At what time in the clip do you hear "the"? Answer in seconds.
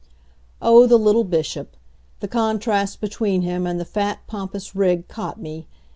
0.87-0.97, 2.21-2.27, 3.79-3.85